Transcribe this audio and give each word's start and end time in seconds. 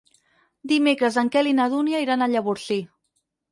Dimecres 0.71 1.19
en 1.23 1.29
Quel 1.37 1.51
i 1.51 1.53
na 1.59 1.69
Dúnia 1.75 2.01
iran 2.07 2.29
a 2.29 2.31
Llavorsí. 2.35 2.81